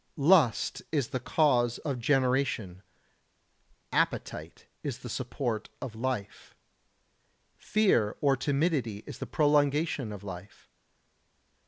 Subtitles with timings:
[0.17, 0.23] 84.
[0.27, 2.81] Lust is the cause of generation.
[3.91, 6.55] Appetite is the support of life.
[7.55, 10.71] Fear or timidity is the prolongation of life.